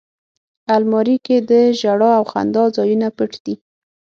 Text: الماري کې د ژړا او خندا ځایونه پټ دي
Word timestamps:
الماري 0.75 1.17
کې 1.25 1.37
د 1.49 1.51
ژړا 1.79 2.09
او 2.19 2.23
خندا 2.31 2.63
ځایونه 2.75 3.07
پټ 3.17 3.31
دي 3.45 3.55